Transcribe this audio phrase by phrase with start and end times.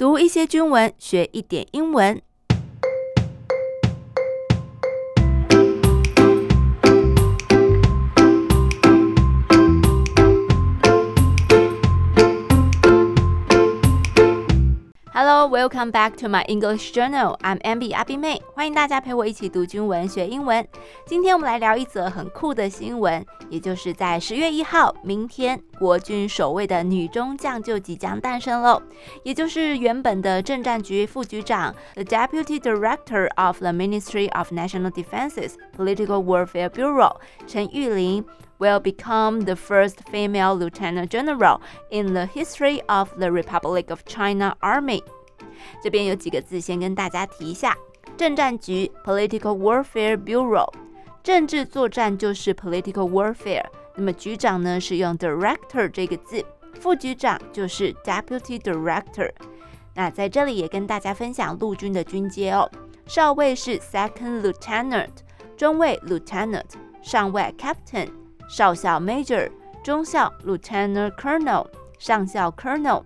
[0.00, 2.22] 读一些军文，学一点英文。
[15.39, 17.37] Welcome back to my English journal.
[17.41, 20.67] I'm Abby 阿碧妹，欢迎大家陪我一起读军文学英文。
[21.05, 28.81] 今天我们来聊一则很酷的新闻，也就是在十月一号，明天国军首位的女中将就即将诞生喽，
[29.23, 37.15] 也就是原本的政战局副局长，the Deputy Director of the Ministry of National Defence's Political Warfare Bureau，
[37.47, 38.25] 陈玉玲
[38.57, 41.59] will become the first female Lieutenant General
[41.89, 45.03] in the history of the Republic of China Army。
[45.82, 47.76] 这边有几个字，先跟大家提一下：
[48.16, 50.72] 政战局 （Political Warfare Bureau），
[51.22, 53.66] 政治作战就是 Political Warfare。
[53.96, 56.44] 那么局长呢是用 Director 这个字，
[56.80, 59.30] 副局长就是 Deputy Director。
[59.94, 62.70] 那在这里也跟大家分享陆军的军阶哦，
[63.06, 65.10] 少尉是 Second Lieutenant，
[65.56, 66.64] 中尉 Lieutenant，
[67.02, 68.08] 上尉 Captain，
[68.48, 69.50] 少校 Major，
[69.82, 71.66] 中校 Lieutenant Colonel，
[71.98, 73.02] 上校 Colonel。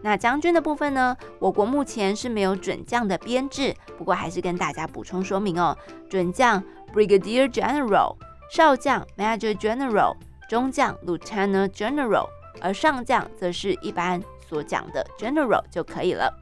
[0.00, 1.16] 那将军的部分呢？
[1.38, 5.76] 我国目前是没有准将的编制，不过还是跟大家补充说明哦。
[6.08, 6.62] 准将
[6.94, 8.14] Brigadier General，
[8.50, 10.14] 少将 Major General，
[10.48, 12.26] 中将 Lieutenant General，
[12.60, 16.32] 而上将则是一般所讲的 General 就可以了。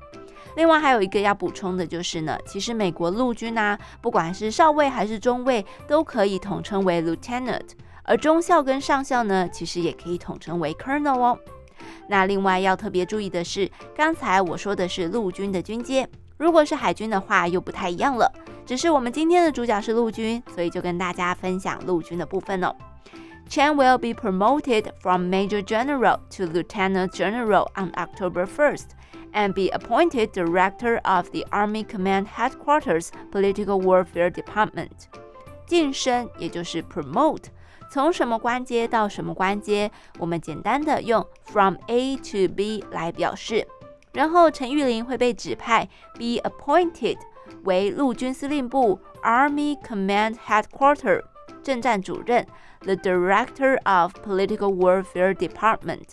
[0.56, 7.70] 另外还有一个要补充的就是呢，其实美国陆军啊，不管是少尉还是中尉，都可以统称为 Lieutenant，
[8.04, 11.38] 而中校跟上校呢，其实也可以统称为 Colonel 哦。
[12.07, 18.31] 那另外要特别注意的是，刚才我说的是陆军的军阶，如果是海军的话又不太一样了。
[18.65, 22.73] 只是我们今天的主角是陆军，所以就跟大家分享陆军的部分哦。
[23.49, 28.91] Chen will be promoted from Major General to Lieutenant General on October 1st
[29.33, 35.07] and be appointed Director of the Army Command Headquarters Political Warfare Department。
[35.67, 37.45] 晋升也就是 promote。
[37.90, 43.66] 从什么关节到什么关节，我们简单的用 from A to B 来表示。
[44.12, 47.18] 然后陈玉玲会被指派 be appointed
[47.64, 51.22] 为陆军司令部 Army Command Headquarter
[51.62, 52.46] 政战主任
[52.80, 56.08] ，the Director of Political Warfare Department。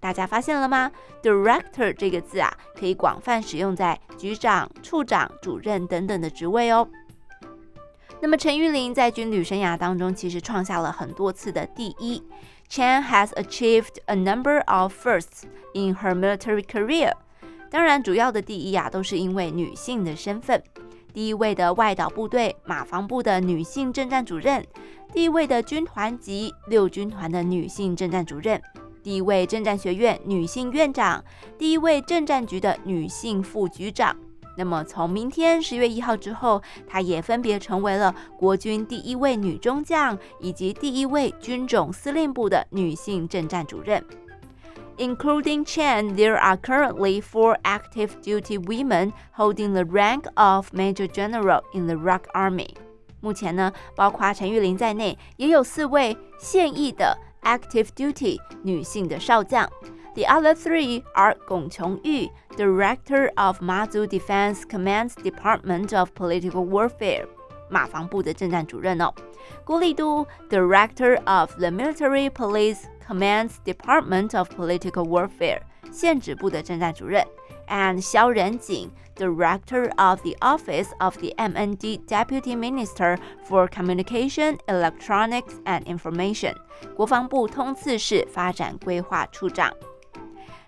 [0.00, 0.90] 大家发现了吗
[1.22, 6.88] ？Director 这个字啊，可以广泛使用在局长、处长、主任等等的职位哦。
[8.20, 12.22] 那么陈玉玲在军旅生涯当中，其实创下了很多次的第一。
[12.70, 15.42] Chen has achieved a number of firsts
[15.74, 17.12] in her military career。
[17.70, 20.62] 当然，主要的第一啊，都是因为女性的身份。
[21.12, 24.64] 第一位的外岛部队马防部的女性政战主任，
[25.12, 28.60] 第一位的军团级六军团的女性政战主任，
[29.02, 31.22] 第一位政战学院女性院长，
[31.58, 34.16] 第一位政战局的女性副局长。
[34.56, 44.04] 那么，从明天十月一号之后，她也分别成为了国军第一位女中将以及第一位军种司令部的女性政战主任。
[44.96, 51.88] Including Chen, there are currently four active duty women holding the rank of Major General in
[51.88, 52.68] the Rock Army。
[53.20, 59.68] 目前呢，包括陈玉玲在内，也有四位现役的 active duty 女性的少将。
[60.15, 67.27] The other three are 龚琼玉，Director of Mazu Defense Command's Department of Political Warfare，
[67.69, 69.13] 马防部的政战主任哦；
[69.63, 75.61] 郭立都，Director of the Military Police Command's Department of Political Warfare，
[75.91, 77.23] 宪指部的政战主任；
[77.67, 83.17] and 萧仁锦，Director of the Office of the MND Deputy Minister
[83.47, 86.55] for Communication, Electronics and Information，
[86.95, 89.71] 国防部通次室发展规划处长。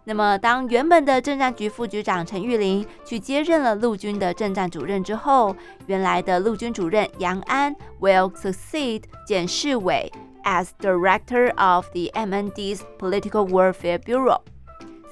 [0.09, 5.55] 那么，当原本的政战局副局长陈玉林去接任了陆军的政战主任之后，
[5.87, 10.09] 原来的陆军主任杨安 will succeed 简世伟
[10.45, 14.43] as director of the MND's Political Warfare Bureau。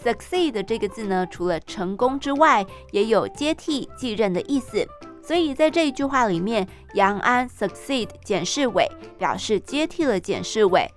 [0.01, 4.87] succeed 这个字呢，除了成功之外，也有接替、继任的意思。
[5.21, 8.89] 所以在这一句话里面，杨安 succeed 简世伟
[9.19, 10.89] 表示接替了简世伟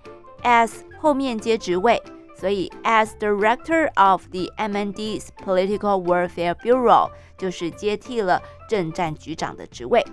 [0.44, 0.70] as
[1.00, 2.00] 后面接职位。
[2.38, 10.04] 所以，as director of the MND's Political Warfare Bureau，就是接替了政战局长的职位。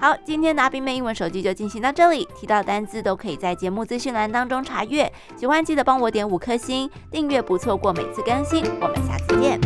[0.00, 5.10] 好，今天的阿宾妹英文手机就进行到这里，提到单字都可以在节目资讯栏当中查阅。
[5.36, 8.64] 喜欢记得帮我点五颗星，订阅不错过每次更新。
[8.80, 9.60] 我们下次见。